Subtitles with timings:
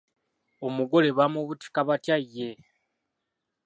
[0.65, 2.49] Omugole bamubutika batya ye?